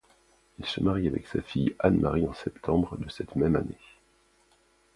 [0.57, 3.77] Il se marie avec sa fille Anne-Marie en septembre de cette même année.